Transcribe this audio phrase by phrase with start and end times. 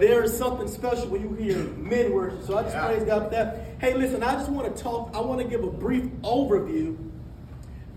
[0.00, 2.42] there is something special when you hear men worship.
[2.44, 3.76] So I just praise God for that.
[3.80, 6.96] Hey, listen, I just want to talk, I want to give a brief overview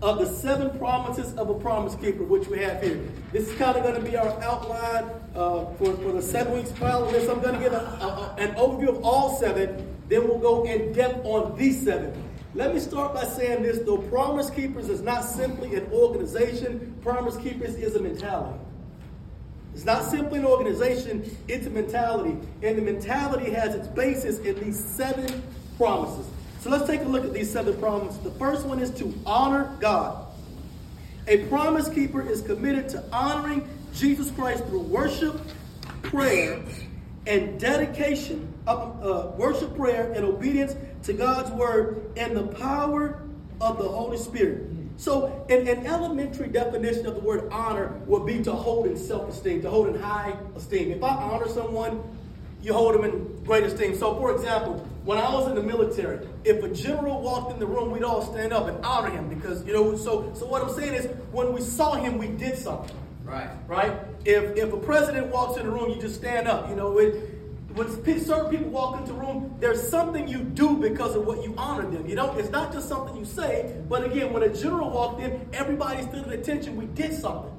[0.02, 3.00] of the seven promises of a promise keeper, which we have here.
[3.32, 5.04] This is kind of going to be our outline
[5.34, 7.28] uh, for, for the seven weeks following this.
[7.28, 10.92] I'm going to give a, a, an overview of all seven, then we'll go in
[10.92, 12.12] depth on these seven.
[12.54, 17.38] Let me start by saying this though Promise Keepers is not simply an organization, Promise
[17.38, 18.58] Keepers is a mentality.
[19.74, 22.36] It's not simply an organization, it's a mentality.
[22.62, 25.42] And the mentality has its basis in these seven
[25.76, 26.26] promises.
[26.60, 28.18] So let's take a look at these seven promises.
[28.20, 30.26] The first one is to honor God.
[31.26, 35.40] A promise keeper is committed to honoring Jesus Christ through worship,
[36.02, 36.62] prayer,
[37.26, 43.22] and dedication of uh, worship, prayer, and obedience to God's word and the power
[43.60, 44.70] of the Holy Spirit.
[44.96, 49.28] So, an, an elementary definition of the word honor would be to hold in self
[49.28, 50.92] esteem, to hold in high esteem.
[50.92, 52.02] If I honor someone,
[52.62, 53.96] you hold them in great esteem.
[53.96, 57.66] So, for example, when I was in the military, if a general walked in the
[57.66, 60.72] room, we'd all stand up and honor him because, you know, so, so what I'm
[60.72, 62.96] saying is when we saw him, we did something.
[63.24, 63.48] Right.
[63.66, 63.92] Right?
[64.24, 66.70] If, if a president walks in the room, you just stand up.
[66.70, 67.33] You know, it,
[67.74, 67.88] when
[68.20, 71.90] certain people walk into a room, there's something you do because of what you honor
[71.90, 72.06] them.
[72.06, 75.48] You know, it's not just something you say, but again, when a general walked in,
[75.52, 76.76] everybody stood at attention.
[76.76, 77.50] We did something.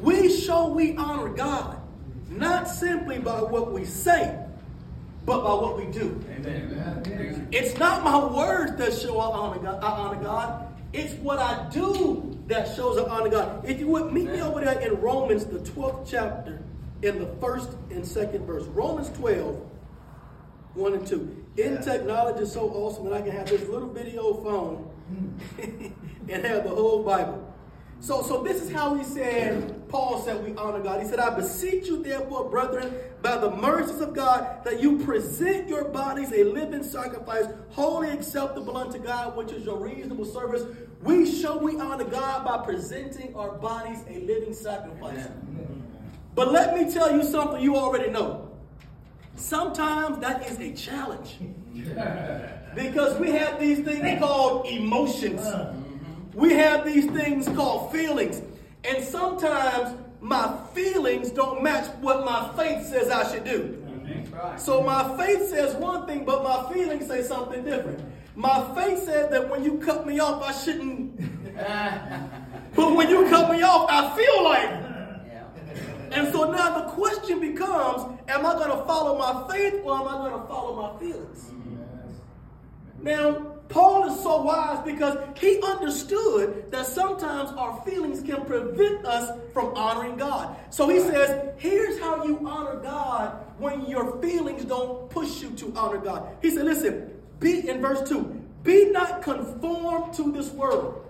[0.00, 1.80] We show we honor God,
[2.28, 4.38] not simply by what we say,
[5.26, 6.24] but by what we do.
[6.30, 7.48] Amen.
[7.50, 9.82] It's not my words that show I honor God.
[9.82, 10.68] I honor God.
[10.92, 13.64] It's what I do that shows I honor God.
[13.68, 16.62] If you would meet me over there in Romans, the 12th chapter,
[17.02, 18.64] in the first and second verse.
[18.64, 19.60] Romans 12,
[20.74, 21.44] 1 and 2.
[21.58, 24.90] In technology is so awesome that I can have this little video phone
[26.28, 27.48] and have the whole Bible.
[28.00, 31.00] So, so this is how he said, Paul said we honor God.
[31.02, 35.68] He said, I beseech you therefore, brethren, by the mercies of God, that you present
[35.68, 40.64] your bodies a living sacrifice, holy acceptable unto God, which is your reasonable service.
[41.02, 45.28] We show we honor God by presenting our bodies a living sacrifice.
[45.28, 45.91] Amen.
[46.34, 48.50] But let me tell you something you already know.
[49.36, 51.36] Sometimes that is a challenge.
[52.74, 55.40] because we have these things called emotions.
[55.40, 56.38] Mm-hmm.
[56.38, 58.42] We have these things called feelings.
[58.84, 63.78] And sometimes my feelings don't match what my faith says I should do.
[64.56, 68.00] So my faith says one thing, but my feelings say something different.
[68.34, 71.16] My faith says that when you cut me off, I shouldn't.
[72.74, 74.81] but when you cut me off, I feel like
[76.12, 80.08] and so now the question becomes am I going to follow my faith or am
[80.08, 81.50] I going to follow my feelings?
[83.00, 83.32] Now,
[83.68, 89.74] Paul is so wise because he understood that sometimes our feelings can prevent us from
[89.74, 90.56] honoring God.
[90.70, 95.72] So he says, here's how you honor God when your feelings don't push you to
[95.74, 96.36] honor God.
[96.42, 101.04] He said, listen, be in verse 2 be not conformed to this world,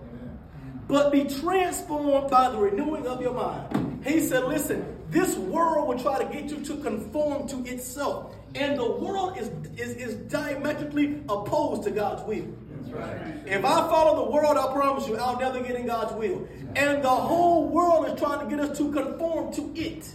[0.87, 3.92] but be transformed by the renewing of your mind.
[4.05, 8.35] He said, listen, this world will try to get you to conform to itself.
[8.55, 12.45] And the world is, is, is diametrically opposed to God's will.
[12.89, 13.17] Right.
[13.45, 16.47] If I follow the world, I promise you, I'll never get in God's will.
[16.75, 20.13] And the whole world is trying to get us to conform to it.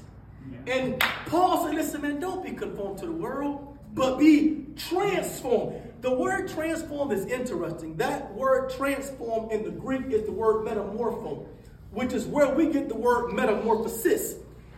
[0.67, 5.81] And Paul said, listen, man, don't be conformed to the world, but be transformed.
[6.03, 7.97] The word transform is interesting.
[7.97, 11.47] That word transform in the Greek is the word metamorpho
[11.99, 14.37] which is where we get the word metamorphosis.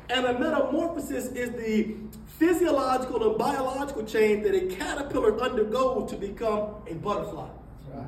[0.08, 1.94] And a metamorphosis is the
[2.38, 7.46] physiological and biological change that a caterpillar undergoes to become a butterfly.
[7.92, 8.06] Right.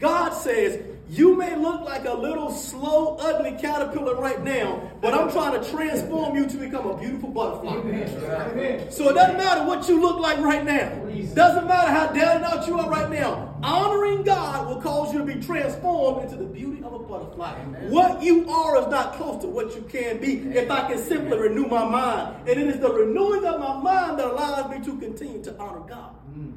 [0.00, 5.30] God says, you may look like a little slow, ugly caterpillar right now, but I'm
[5.30, 7.78] trying to transform you to become a beautiful butterfly.
[7.78, 8.90] Amen.
[8.90, 10.88] So it doesn't matter what you look like right now.
[11.34, 13.58] Doesn't matter how down and out you are right now.
[13.62, 17.60] Honoring God will cause you to be transformed into the beauty of a butterfly.
[17.60, 17.90] Amen.
[17.90, 21.38] What you are is not close to what you can be if I can simply
[21.38, 22.48] renew my mind.
[22.48, 25.80] And it is the renewing of my mind that allows me to continue to honor
[25.80, 26.14] God.
[26.32, 26.52] Mm.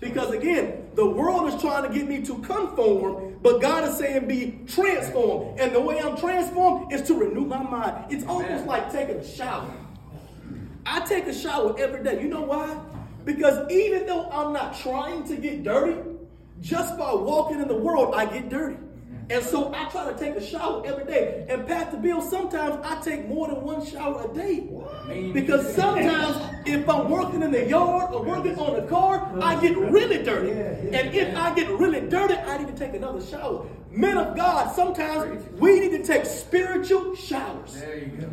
[0.00, 4.26] Because again, the world is trying to get me to conform, but God is saying
[4.26, 5.60] be transformed.
[5.60, 8.06] And the way I'm transformed is to renew my mind.
[8.10, 9.70] It's almost like taking a shower.
[10.86, 12.20] I take a shower every day.
[12.22, 12.76] You know why?
[13.24, 16.00] Because even though I'm not trying to get dirty,
[16.62, 18.76] just by walking in the world, I get dirty.
[19.30, 21.46] And so I try to take a shower every day.
[21.48, 24.68] And Pastor Bill, sometimes I take more than one shower a day.
[25.32, 26.36] Because sometimes
[26.66, 30.50] if I'm working in the yard or working on the car, I get really dirty.
[30.50, 33.66] And if I get really dirty, I need to take another shower.
[33.92, 37.80] Men of God, sometimes we need to take spiritual showers.
[37.80, 38.26] There you go.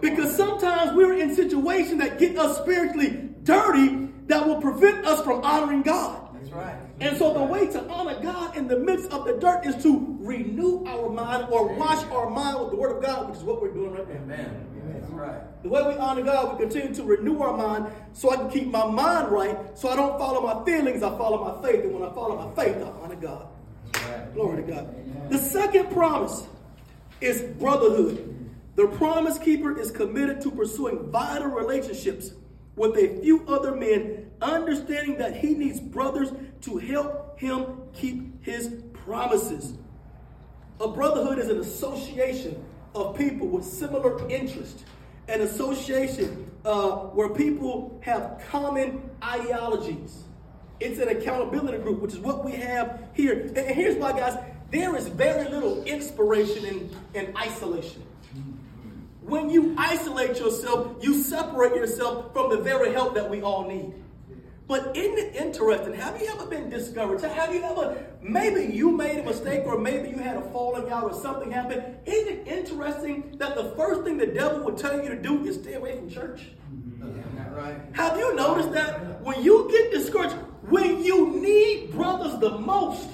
[0.00, 5.42] Because sometimes we're in situations that get us spiritually dirty that will prevent us from
[5.44, 6.28] honoring God.
[6.34, 6.79] That's right.
[7.00, 10.18] And so the way to honor God in the midst of the dirt is to
[10.20, 13.62] renew our mind or wash our mind with the word of God, which is what
[13.62, 14.14] we're doing right now.
[14.16, 14.66] Amen.
[14.92, 15.62] That's right.
[15.62, 18.66] The way we honor God, we continue to renew our mind so I can keep
[18.66, 21.84] my mind right, so I don't follow my feelings, I follow my faith.
[21.84, 23.46] And when I follow my faith, I honor God.
[23.94, 24.34] Right.
[24.34, 25.30] Glory to God.
[25.30, 26.46] The second promise
[27.20, 28.50] is brotherhood.
[28.76, 32.32] The promise keeper is committed to pursuing vital relationships
[32.76, 36.30] with a few other men, understanding that he needs brothers
[36.62, 39.74] to help him keep his promises.
[40.80, 42.64] A brotherhood is an association
[42.94, 44.84] of people with similar interests,
[45.28, 50.24] an association uh, where people have common ideologies.
[50.80, 53.52] It's an accountability group, which is what we have here.
[53.54, 54.38] And here's why, guys,
[54.70, 58.02] there is very little inspiration in, in isolation.
[59.20, 63.92] When you isolate yourself, you separate yourself from the very help that we all need.
[64.70, 65.94] But isn't it interesting?
[65.94, 67.24] Have you ever been discouraged?
[67.24, 71.02] Have you ever, maybe you made a mistake or maybe you had a falling out
[71.02, 71.96] or something happened?
[72.06, 75.56] Isn't it interesting that the first thing the devil would tell you to do is
[75.56, 76.52] stay away from church?
[77.50, 77.80] Right.
[77.94, 80.36] Have you noticed that when you get discouraged,
[80.68, 83.08] when you need brothers the most,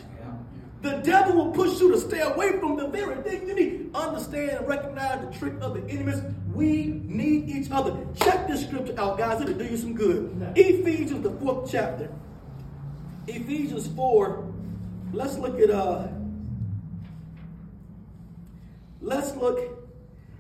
[0.87, 3.91] the devil will push you to stay away from the very thing you need.
[3.95, 6.23] Understand and recognize the trick of the enemies.
[6.55, 7.97] We need each other.
[8.15, 9.41] Check this scripture out, guys.
[9.41, 10.53] It'll do you some good.
[10.55, 12.09] Ephesians, the fourth chapter.
[13.27, 14.53] Ephesians 4.
[15.13, 16.07] Let's look at uh
[19.01, 19.59] let's look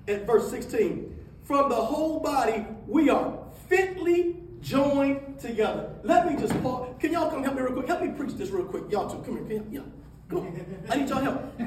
[0.07, 1.13] at verse 16.
[1.43, 3.39] From the whole body, we are
[3.69, 5.91] fitly joined together.
[6.05, 6.95] Let me just pause.
[7.01, 7.89] Can y'all come help me real quick?
[7.89, 8.85] Help me preach this real quick.
[8.91, 9.23] Y'all too.
[9.25, 9.61] Come here.
[9.61, 9.85] Can y'all?
[10.31, 11.41] I need y'all help.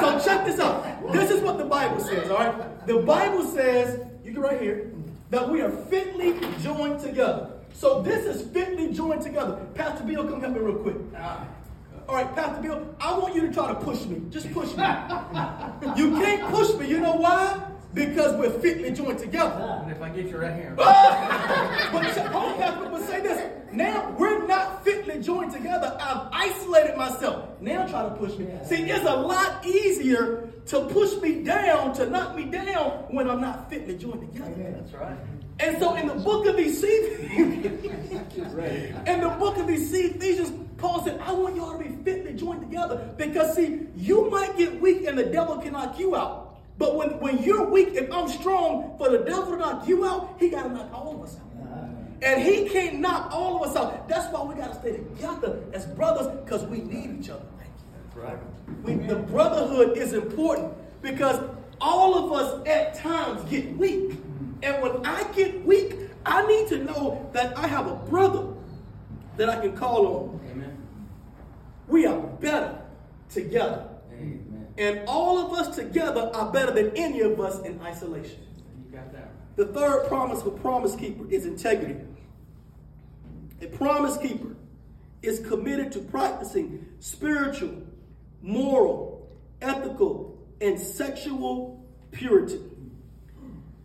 [0.00, 1.12] so check this out.
[1.12, 2.86] This is what the Bible says, all right?
[2.86, 4.90] The Bible says, you can right here,
[5.30, 7.50] that we are fitly joined together.
[7.72, 9.64] So this is fitly joined together.
[9.74, 10.96] Pastor Bill, come help me real quick.
[12.08, 14.22] All right, Pastor Bill, I want you to try to push me.
[14.30, 14.82] Just push me.
[15.96, 16.88] You can't push me.
[16.88, 17.62] You know why?
[17.94, 19.80] Because we're fitly joined together.
[19.82, 20.72] And if I get you right here.
[20.76, 20.86] but,
[21.94, 23.48] hold on, Pastor, but say this.
[23.72, 25.96] Now we're not fitly joined together.
[26.00, 27.48] I've isolated myself.
[27.60, 28.48] Now try to push me.
[28.64, 33.40] See, it's a lot easier to push me down, to knock me down when I'm
[33.40, 34.54] not fitly joined together.
[34.58, 35.16] Yeah, That's right.
[35.60, 37.32] And so in the book of Ephesians,
[39.08, 43.12] in the book of Ephesians, Paul said, I want y'all to be fitly joined together.
[43.16, 46.56] Because see, you might get weak and the devil can knock you out.
[46.78, 50.36] But when, when you're weak and I'm strong, for the devil to knock you out,
[50.38, 51.47] he got to knock all of us out.
[52.22, 54.08] And he can't knock all of us out.
[54.08, 57.44] That's why we got to stay together as brothers because we need each other.
[57.58, 57.86] Thank you.
[58.04, 58.38] That's right.
[58.82, 61.40] We, the brotherhood is important because
[61.80, 64.16] all of us at times get weak.
[64.62, 65.94] And when I get weak,
[66.26, 68.48] I need to know that I have a brother
[69.36, 70.40] that I can call on.
[70.50, 70.76] Amen.
[71.86, 72.80] We are better
[73.30, 73.88] together.
[74.12, 74.66] Amen.
[74.76, 78.40] And all of us together are better than any of us in isolation.
[79.58, 81.96] The third promise for Promise Keeper is integrity.
[83.60, 84.54] A promise keeper
[85.20, 87.82] is committed to practicing spiritual,
[88.40, 89.28] moral,
[89.60, 92.60] ethical, and sexual purity.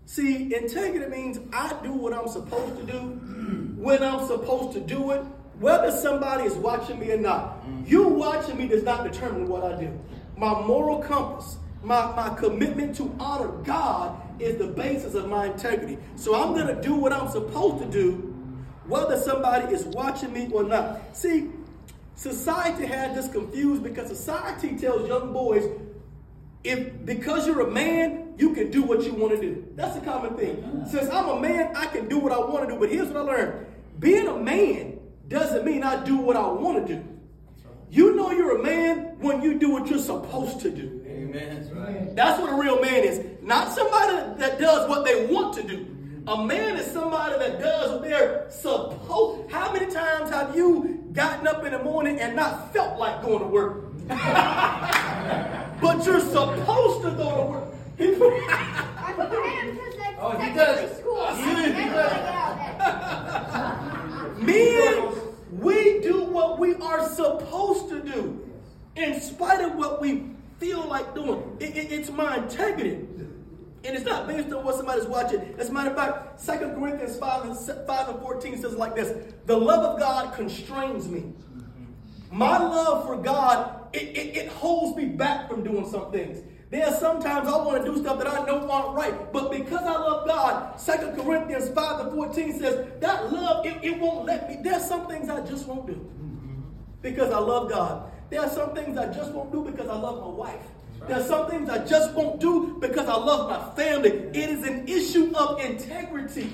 [0.05, 2.99] See, integrity means I do what I'm supposed to do
[3.81, 5.23] when I'm supposed to do it,
[5.57, 7.63] whether somebody is watching me or not.
[7.87, 9.99] You watching me does not determine what I do.
[10.37, 15.97] My moral compass, my, my commitment to honor God is the basis of my integrity.
[16.15, 18.33] So I'm going to do what I'm supposed to do,
[18.87, 21.15] whether somebody is watching me or not.
[21.15, 21.49] See,
[22.15, 25.65] society has this confused because society tells young boys,
[26.63, 29.67] if because you're a man, you can do what you want to do.
[29.75, 30.85] That's a common thing.
[30.89, 32.79] Since I'm a man, I can do what I want to do.
[32.79, 33.65] But here's what I learned:
[33.99, 37.03] being a man doesn't mean I do what I want to do.
[37.89, 41.02] You know you're a man when you do what you're supposed to do.
[41.33, 41.55] Amen.
[41.55, 42.15] That's right.
[42.15, 43.25] That's what a real man is.
[43.41, 45.87] Not somebody that does what they want to do.
[46.27, 49.51] A man is somebody that does what they're supposed.
[49.51, 53.39] How many times have you gotten up in the morning and not felt like going
[53.39, 53.83] to work?
[54.07, 57.69] but you're supposed to go to work.
[57.99, 60.99] I'm going because like Oh, he does.
[64.43, 65.11] Men,
[65.51, 68.39] we do what we are supposed to do
[68.95, 70.33] in spite of what we
[70.63, 71.57] feel like doing.
[71.59, 73.05] It, it, it's my integrity.
[73.85, 75.55] And it's not based on what somebody's watching.
[75.57, 79.33] As a matter of fact, 2 Corinthians 5 and, 5 and 14 says like this
[79.45, 81.33] The love of God constrains me.
[82.31, 86.41] My love for God, it, it, it holds me back from doing some things.
[86.69, 89.33] There are sometimes I want to do stuff that I know aren't right.
[89.33, 93.99] But because I love God, 2 Corinthians 5 and 14 says that love, it, it
[93.99, 94.59] won't let me.
[94.63, 96.09] There's some things I just won't do
[97.01, 98.12] because I love God.
[98.33, 100.61] There are some things I just won't do because I love my wife.
[101.07, 104.09] There are some things I just won't do because I love my family.
[104.09, 106.51] It is an issue of integrity.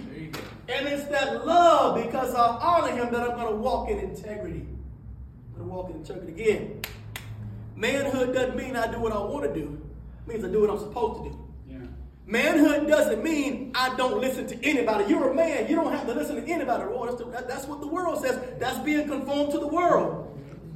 [0.68, 4.60] And it's that love because I honor him that I'm going to walk in integrity.
[4.60, 6.82] I'm going to walk in integrity again.
[7.78, 9.82] Manhood doesn't mean I do what I want to do.
[10.28, 11.46] It means I do what I'm supposed to do.
[11.70, 11.78] Yeah.
[12.26, 15.06] Manhood doesn't mean I don't listen to anybody.
[15.10, 15.70] You're a man.
[15.70, 16.84] You don't have to listen to anybody.
[16.90, 18.38] Oh, that's, the, that's what the world says.
[18.60, 20.26] That's being conformed to the world.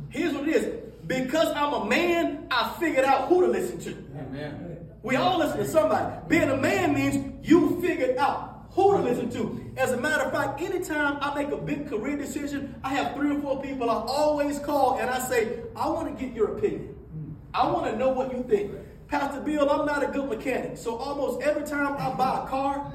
[0.10, 0.84] Here's what it is.
[1.08, 3.92] Because I'm a man, I figured out who to listen to.
[4.18, 4.90] Amen.
[5.02, 6.16] We all listen to somebody.
[6.28, 9.74] Being a man means you figured out who to listen to.
[9.76, 13.36] As a matter of fact, anytime I make a big career decision, I have three
[13.36, 16.96] or four people I always call and I say, I want to get your opinion.
[17.54, 18.72] I want to know what you think.
[19.08, 20.78] Pastor Bill, I'm not a good mechanic.
[20.78, 22.92] So almost every time I buy a car,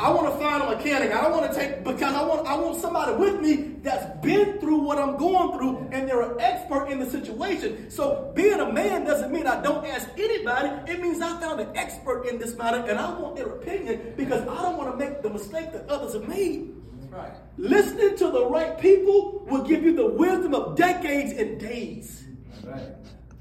[0.00, 1.14] I want to find a mechanic.
[1.14, 4.58] I don't want to take because I want I want somebody with me that's been
[4.58, 7.90] through what I'm going through and they're an expert in the situation.
[7.90, 10.90] So being a man doesn't mean I don't ask anybody.
[10.90, 14.40] It means I found an expert in this matter and I want their opinion because
[14.48, 16.74] I don't want to make the mistake that others have made.
[17.10, 17.34] Right.
[17.58, 22.24] Listening to the right people will give you the wisdom of decades and days.
[22.64, 22.94] Right.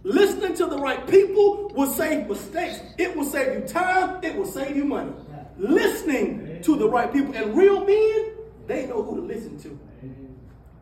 [0.03, 2.81] Listening to the right people will save mistakes.
[2.97, 4.21] It will save you time.
[4.25, 5.13] It will save you money
[5.59, 7.33] listening to the right people.
[7.35, 8.31] And real men,
[8.67, 9.79] they know who to listen to.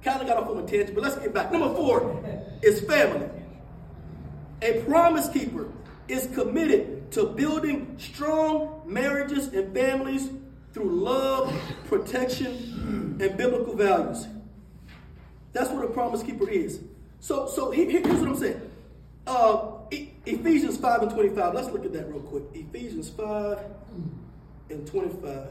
[0.03, 1.51] Kind of got off on a tangent, but let's get back.
[1.51, 2.23] Number four
[2.61, 3.29] is family.
[4.61, 5.71] A promise keeper
[6.07, 10.29] is committed to building strong marriages and families
[10.73, 11.53] through love,
[11.87, 14.27] protection, and biblical values.
[15.53, 16.81] That's what a promise keeper is.
[17.19, 18.61] So, so here's what I'm saying.
[19.25, 19.71] Uh,
[20.25, 21.53] Ephesians 5 and 25.
[21.53, 22.43] Let's look at that real quick.
[22.53, 23.59] Ephesians 5
[24.69, 25.47] and 25.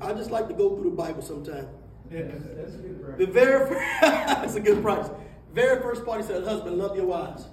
[0.00, 1.68] I just like to go through the Bible sometime.
[2.10, 2.22] Yeah,
[2.56, 3.18] that's, a good price.
[3.18, 5.08] The very that's a good price.
[5.52, 7.46] Very first part he said, husband, love your wives.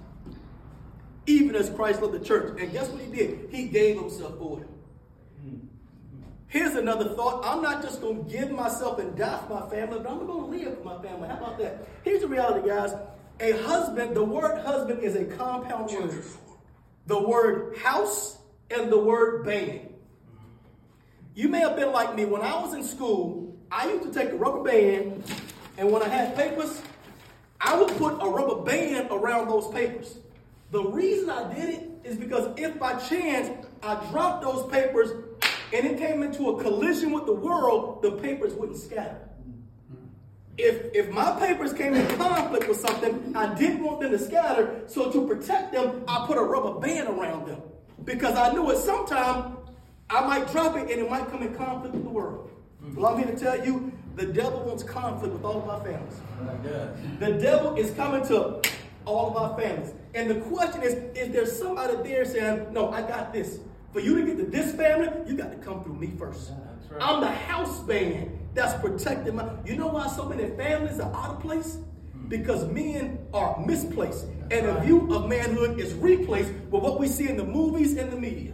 [1.26, 2.58] Even as Christ loved the church.
[2.60, 3.48] And guess what he did?
[3.50, 4.68] He gave himself for it.
[5.42, 5.56] Hmm.
[6.46, 7.44] Here's another thought.
[7.44, 10.60] I'm not just going to give myself and die for my family, but I'm going
[10.60, 11.28] to live for my family.
[11.28, 11.88] How about that?
[12.04, 12.92] Here's the reality, guys.
[13.40, 16.22] A husband, the word husband is a compound word.
[17.06, 18.38] The word house
[18.70, 19.92] and the word band.
[21.36, 22.24] You may have been like me.
[22.24, 25.22] When I was in school, I used to take a rubber band,
[25.76, 26.80] and when I had papers,
[27.60, 30.16] I would put a rubber band around those papers.
[30.70, 33.50] The reason I did it is because if by chance
[33.82, 35.10] I dropped those papers
[35.74, 39.20] and it came into a collision with the world, the papers wouldn't scatter.
[40.56, 44.84] If, if my papers came in conflict with something, I didn't want them to scatter,
[44.86, 47.60] so to protect them, I put a rubber band around them
[48.04, 49.56] because I knew at some time
[50.08, 52.50] I might drop it and it might come in conflict with the world.
[52.94, 56.20] Well, I'm here to tell you, the devil wants conflict with all of our families.
[57.18, 58.62] The devil is coming to
[59.04, 59.92] all of our families.
[60.14, 63.58] And the question is, is there somebody there saying, no, I got this.
[63.92, 66.52] For you to get to this family, you got to come through me first.
[66.90, 67.02] Right.
[67.02, 69.48] I'm the house band that's protecting my.
[69.64, 71.78] You know why so many families are out of place?
[72.28, 74.26] because men are misplaced.
[74.50, 78.12] And a view of manhood is replaced with what we see in the movies and
[78.12, 78.52] the media.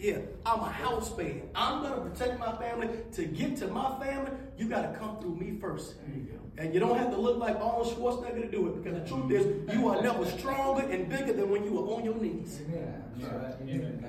[0.00, 0.14] Right.
[0.14, 1.42] Yeah, I'm a house band.
[1.54, 2.88] I'm going to protect my family.
[3.12, 5.94] To get to my family, you got to come through me first.
[6.06, 9.08] You and you don't have to look like Arnold Schwarzenegger to do it because the
[9.08, 12.60] truth is, you are never stronger and bigger than when you were on your knees.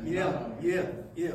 [0.04, 1.32] Yeah, yeah, yeah.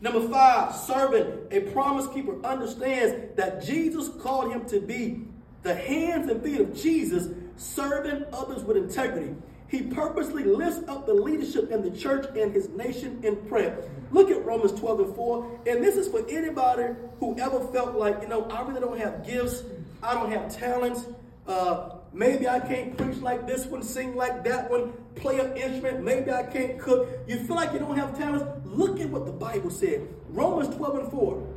[0.00, 1.52] Number five, servant.
[1.52, 5.22] A promise keeper understands that Jesus called him to be
[5.62, 9.34] the hands and feet of Jesus, serving others with integrity.
[9.68, 13.78] He purposely lifts up the leadership in the church and his nation in prayer.
[14.12, 15.60] Look at Romans 12 and 4.
[15.66, 19.26] And this is for anybody who ever felt like, you know, I really don't have
[19.26, 19.64] gifts,
[20.02, 21.06] I don't have talents.
[21.48, 26.04] Uh, maybe I can't preach like this one, sing like that one, play an instrument.
[26.04, 27.08] Maybe I can't cook.
[27.26, 28.44] You feel like you don't have talents?
[28.64, 30.06] Look at what the Bible said.
[30.28, 31.56] Romans 12 and 4.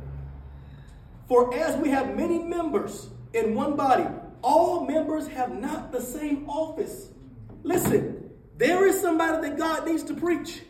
[1.28, 4.06] For as we have many members in one body,
[4.42, 7.10] all members have not the same office.
[7.62, 10.60] Listen, there is somebody that God needs to preach.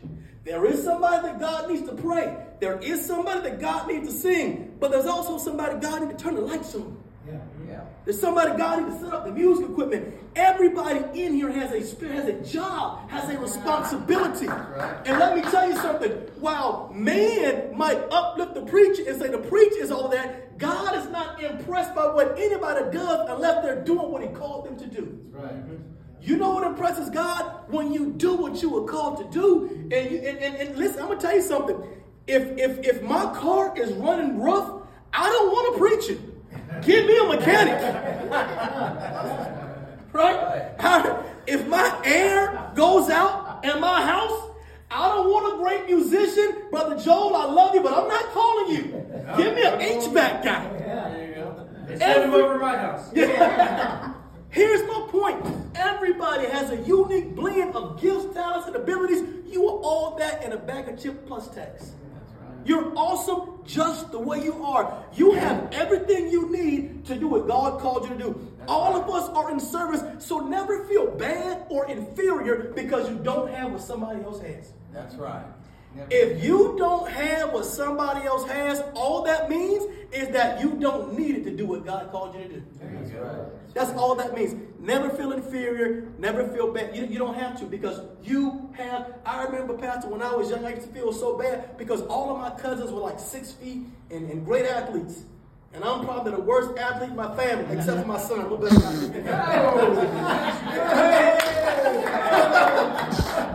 [0.45, 2.47] There is somebody that God needs to pray.
[2.61, 4.77] There is somebody that God needs to sing.
[4.81, 6.97] But there's also somebody God needs to turn the lights on.
[7.27, 7.35] Yeah,
[7.69, 7.81] yeah.
[8.05, 10.15] There's somebody God needs to set up the music equipment.
[10.35, 14.47] Everybody in here has a has a job, has a responsibility.
[14.47, 15.07] Right.
[15.07, 16.11] And let me tell you something.
[16.41, 21.11] While man might uplift the preacher and say the preacher is all that, God is
[21.11, 25.19] not impressed by what anybody does unless they're doing what He called them to do.
[25.31, 25.53] Right.
[25.53, 26.00] Mm-hmm.
[26.23, 27.65] You know what impresses God?
[27.69, 29.89] When you do what you were called to do.
[29.93, 31.83] And, you, and, and, and listen, I'm going to tell you something.
[32.27, 36.21] If, if, if my car is running rough, I don't want to preach it.
[36.83, 37.81] Give me a mechanic.
[40.13, 40.75] right?
[41.47, 44.51] If my air goes out in my house,
[44.91, 46.63] I don't want a great musician.
[46.71, 48.83] Brother Joel, I love you, but I'm not calling you.
[49.37, 50.69] Give me an HVAC guy.
[50.79, 51.69] There you go.
[51.97, 53.11] Send him over my house.
[53.15, 54.10] Yeah.
[54.51, 55.47] Here's my point.
[55.77, 59.23] Everybody has a unique blend of gifts, talents, and abilities.
[59.47, 61.93] You are all that in a bag of chip plus tax.
[62.65, 65.05] You're awesome just the way you are.
[65.15, 68.57] You have everything you need to do what God called you to do.
[68.69, 73.51] All of us are in service, so never feel bad or inferior because you don't
[73.51, 74.73] have what somebody else has.
[74.93, 75.45] That's right.
[76.11, 81.19] If you don't have what somebody else has, all that means is that you don't
[81.19, 82.63] need it to do what God called you to do.
[82.81, 83.75] That's right.
[83.75, 84.55] That's all that means.
[84.79, 86.97] Never feel inferior, never feel bad.
[86.97, 89.15] You, you don't have to because you have.
[89.27, 92.35] I remember, Pastor, when I was young, I used to feel so bad because all
[92.35, 95.25] of my cousins were like six feet and, and great athletes.
[95.73, 98.41] And I'm probably the worst athlete in my family, except for my son.
[98.41, 99.07] I'm a better he,
[103.37, 103.50] he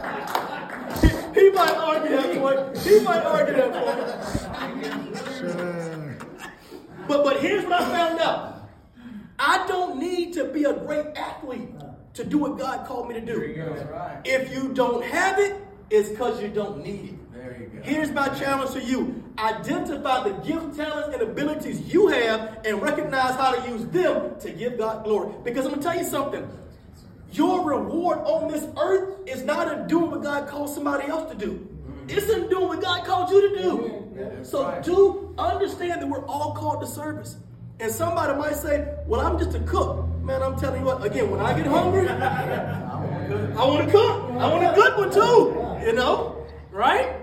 [1.55, 2.77] might argue that point.
[2.77, 4.00] He might argue that point.
[7.07, 8.69] But but here's what I found out.
[9.38, 11.69] I don't need to be a great athlete
[12.13, 13.38] to do what God called me to do.
[13.91, 14.21] Right.
[14.24, 17.33] If you don't have it, it's because you don't need it.
[17.33, 17.81] There you go.
[17.83, 19.24] Here's my challenge to you.
[19.38, 24.50] Identify the gift, talents, and abilities you have and recognize how to use them to
[24.51, 25.33] give God glory.
[25.43, 26.47] Because I'm going to tell you something.
[27.32, 31.38] Your reward on this earth is not in doing what God called somebody else to
[31.38, 31.67] do.
[32.08, 34.44] It's in doing what God called you to do.
[34.44, 37.38] So do understand that we're all called to service.
[37.79, 40.08] And somebody might say, well, I'm just a cook.
[40.22, 44.32] Man, I'm telling you what, again, when I get hungry, I want to cook.
[44.32, 45.86] I want a good one too.
[45.86, 46.48] You know?
[46.72, 47.15] Right?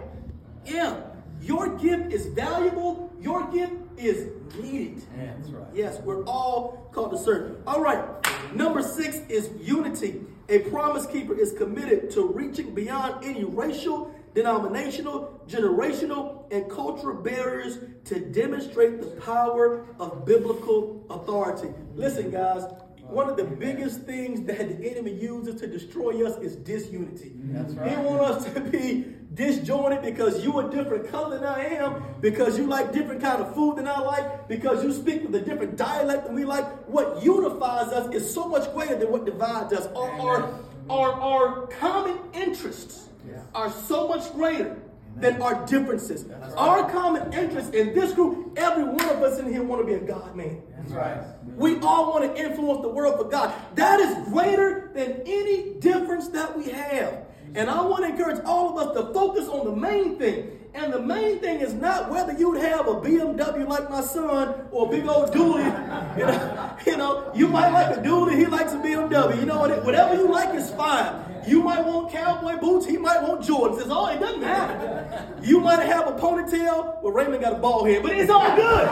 [0.67, 1.01] Yeah.
[1.41, 3.12] Your gift is valuable.
[3.23, 4.29] Your gift is
[4.61, 5.05] needed.
[5.17, 5.69] That's right.
[5.73, 7.59] Yes, we're all called to serve.
[7.67, 8.05] All right.
[8.53, 10.23] Number six is unity.
[10.49, 17.79] A promise keeper is committed to reaching beyond any racial, denominational, generational, and cultural barriers
[18.07, 21.69] to demonstrate the power of biblical authority.
[21.95, 22.65] Listen, guys,
[23.03, 27.33] one of the biggest things that the enemy uses to destroy us is disunity.
[27.37, 27.91] That's right.
[27.91, 32.59] He wants us to be disjointed because you a different color than I am, because
[32.59, 35.77] you like different kind of food than I like, because you speak with a different
[35.77, 36.67] dialect than we like.
[36.87, 39.87] What unifies us is so much greater than what divides us.
[39.95, 43.09] Our, our, our, our common interests
[43.55, 44.79] are so much greater
[45.17, 46.25] than our differences.
[46.57, 49.95] Our common interest in this group, every one of us in here want to be
[49.95, 50.63] a God man.
[50.77, 51.19] That's right.
[51.57, 53.55] We all want to influence the world for God.
[53.75, 57.27] That is greater than any difference that we have.
[57.55, 60.59] And I want to encourage all of us to focus on the main thing.
[60.75, 64.87] And the main thing is not whether you'd have a BMW like my son or
[64.87, 65.71] a big old dually.
[66.17, 69.41] You know, you, know, you might like a dually, he likes a BMW.
[69.41, 71.25] You know, whatever you like is fine.
[71.47, 73.81] You might want cowboy boots, he might want Jordans.
[73.81, 75.27] It's all, it doesn't matter.
[75.43, 78.89] You might have a ponytail, well, Raymond got a bald head, but it's all good.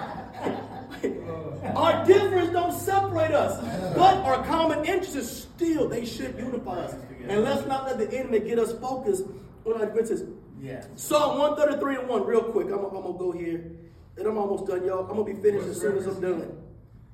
[1.76, 3.60] Our difference don't separate us,
[3.94, 6.94] but our common interests still they should unify us.
[7.28, 9.24] And let's not let the enemy get us focused
[9.64, 10.28] on our differences.
[10.60, 10.84] Yeah.
[10.96, 12.66] Psalm 133 and 1, real quick.
[12.66, 13.70] I'm, I'm gonna go here.
[14.16, 15.00] And I'm almost done, y'all.
[15.00, 16.58] I'm gonna be finished as soon as I'm done.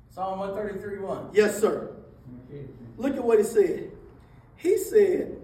[0.09, 1.29] Psalm 133 1.
[1.33, 1.93] Yes, sir.
[2.97, 3.91] Look at what he said.
[4.55, 5.37] He said,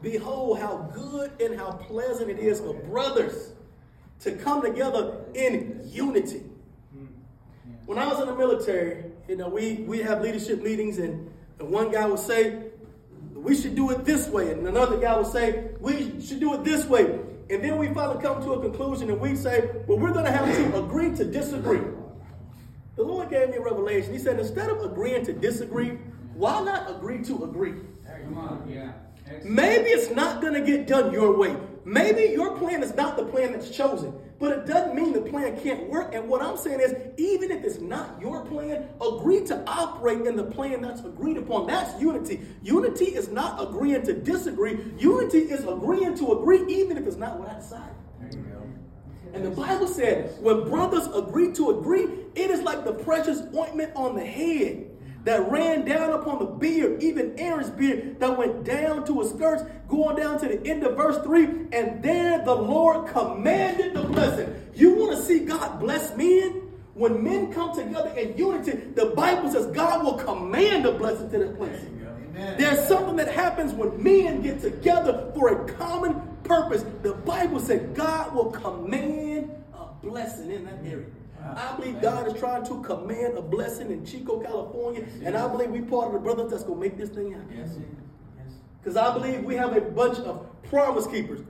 [0.00, 3.52] Behold, how good and how pleasant it is for brothers
[4.20, 6.42] to come together in unity.
[7.92, 11.70] When I was in the military, you know, we, we have leadership meetings, and, and
[11.70, 12.70] one guy would say,
[13.34, 14.50] we should do it this way.
[14.50, 17.20] And another guy would say, we should do it this way.
[17.50, 20.30] And then we finally come to a conclusion and we say, well, we're going to
[20.32, 21.82] have to agree to disagree.
[22.96, 24.10] The Lord gave me a revelation.
[24.10, 25.98] He said, instead of agreeing to disagree,
[26.32, 27.74] why not agree to agree?
[28.24, 28.92] Come on, yeah.
[29.44, 31.54] Maybe it's not going to get done your way.
[31.84, 35.60] Maybe your plan is not the plan that's chosen, but it doesn't mean the plan
[35.60, 36.14] can't work.
[36.14, 40.36] And what I'm saying is, even if it's not your plan, agree to operate in
[40.36, 41.66] the plan that's agreed upon.
[41.66, 42.42] That's unity.
[42.62, 44.78] Unity is not agreeing to disagree.
[44.98, 47.90] Unity is agreeing to agree, even if it's not what I decide.
[48.20, 48.62] There you go.
[49.34, 53.92] And the Bible said, when brothers agree to agree, it is like the precious ointment
[53.96, 54.91] on the head
[55.24, 59.62] that ran down upon the beard, even Aaron's beard, that went down to his skirts,
[59.88, 61.44] going down to the end of verse 3.
[61.72, 64.54] And there the Lord commanded the blessing.
[64.74, 66.68] You want to see God bless men?
[66.94, 71.38] When men come together in unity, the Bible says God will command a blessing to
[71.38, 71.80] that place.
[72.34, 72.58] Amen.
[72.58, 76.84] There's something that happens when men get together for a common purpose.
[77.02, 81.06] The Bible said God will command a blessing in that area.
[81.44, 85.70] I believe God is trying to command a blessing in Chico, California, and I believe
[85.70, 87.56] we part of the brothers that's gonna make this thing happen.
[87.56, 87.70] Yes.
[88.38, 88.46] Yes.
[88.80, 91.40] Because I believe we have a bunch of promise keepers.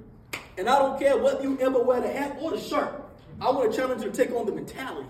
[0.59, 3.03] And I don't care whether you ever wear the hat or the shirt.
[3.41, 5.09] I want to challenge you to take on the mentality.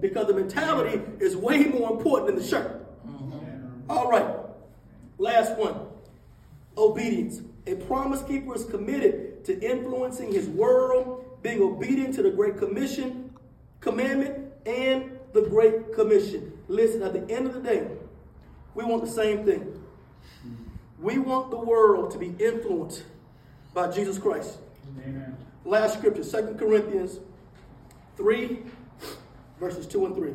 [0.00, 2.84] Because the mentality is way more important than the shirt.
[3.88, 4.36] All right.
[5.18, 5.76] Last one.
[6.76, 7.42] Obedience.
[7.66, 13.21] A promise keeper is committed to influencing his world, being obedient to the Great Commission,
[13.82, 16.52] commandment, and the Great Commission.
[16.68, 17.86] Listen, at the end of the day,
[18.74, 19.84] we want the same thing.
[20.98, 23.02] We want the world to be influenced
[23.74, 24.58] by Jesus Christ.
[25.04, 25.36] Amen.
[25.64, 27.18] Last scripture, 2 Corinthians
[28.16, 28.60] 3,
[29.58, 30.32] verses 2 and 3.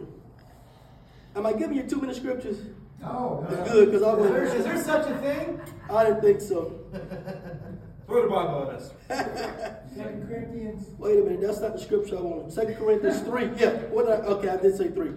[1.37, 2.57] Am I giving you too many scriptures?
[2.99, 3.47] No.
[3.49, 5.61] It's good because I Is there, is was there such a thing?
[5.89, 6.79] I didn't think so.
[8.07, 9.77] Throw the Bible at us.
[9.97, 10.87] Second Corinthians.
[10.97, 12.53] Wait a minute, that's not the scripture I wanted.
[12.53, 13.45] 2 Corinthians 3.
[13.57, 15.11] Yeah, what did I, okay, I did say 3.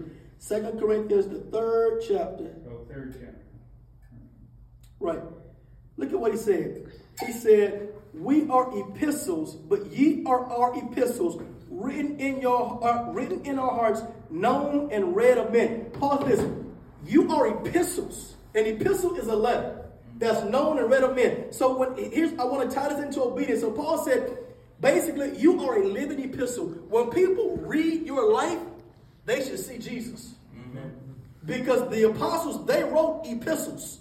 [0.47, 2.55] 2 Corinthians, the third chapter.
[2.67, 3.41] Oh, third chapter.
[4.99, 5.21] Right.
[5.97, 6.91] Look at what he said.
[7.25, 13.45] He said, We are epistles, but ye are our epistles, written in your uh, written
[13.45, 15.91] in our hearts, known and read of men.
[15.91, 16.45] Pause this.
[17.05, 18.35] You are epistles.
[18.55, 19.85] An epistle is a letter
[20.17, 21.51] that's known and read of men.
[21.51, 23.61] So when here's I want to tie this into obedience.
[23.61, 24.37] So Paul said,
[24.81, 26.67] basically, you are a living epistle.
[26.89, 28.59] When people read your life,
[29.25, 30.33] they should see Jesus.
[31.45, 33.99] Because the apostles, they wrote epistles.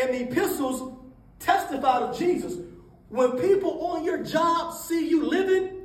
[0.00, 0.96] And the epistles
[1.38, 2.56] testified of Jesus.
[3.08, 5.82] When people on your job see you living,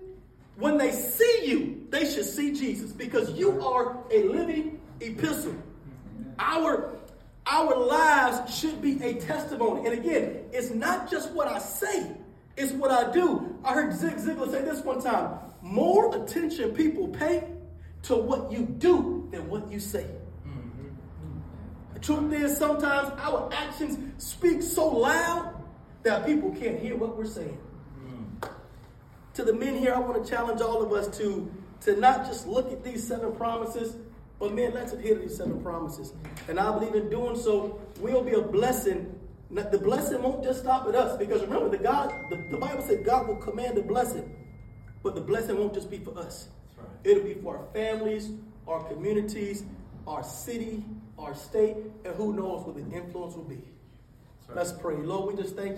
[0.57, 5.55] when they see you, they should see Jesus because you are a living epistle.
[6.39, 6.97] Our
[7.47, 9.87] our lives should be a testimony.
[9.87, 12.11] And again, it's not just what I say,
[12.57, 13.57] it's what I do.
[13.63, 17.47] I heard Zig Ziglar say this one time more attention people pay
[18.03, 20.07] to what you do than what you say.
[20.47, 20.87] Mm-hmm.
[21.93, 25.53] The truth is, sometimes our actions speak so loud
[26.03, 27.59] that people can't hear what we're saying.
[28.03, 28.49] Mm.
[29.35, 32.47] To the men here, I want to challenge all of us to, to not just
[32.47, 33.97] look at these seven promises,
[34.39, 36.13] but men, let's adhere to these seven promises.
[36.47, 39.15] And I believe in doing so, we'll be a blessing.
[39.53, 43.03] The blessing won't just stop at us, because remember, the God, the, the Bible said
[43.03, 44.33] God will command the blessing,
[45.03, 46.47] but the blessing won't just be for us.
[46.77, 46.87] right.
[47.03, 48.29] It'll be for our families,
[48.67, 49.63] our communities,
[50.07, 50.85] our city,
[51.19, 53.55] our state, and who knows what the influence will be.
[54.47, 54.57] right.
[54.57, 54.95] Let's pray.
[54.95, 55.69] Lord, we just thank you.